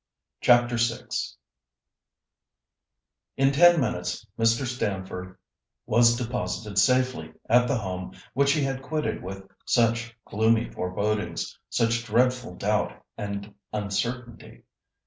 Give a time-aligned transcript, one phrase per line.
[0.41, 1.03] CHAPTER VI
[3.37, 4.65] In ten minutes Mr.
[4.65, 5.37] Stamford
[5.85, 12.03] was deposited safely at the home which he had quitted with such gloomy forebodings, such
[12.03, 14.63] dreadful doubt and uncertainty.